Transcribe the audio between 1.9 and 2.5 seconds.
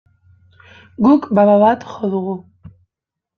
jo dugu.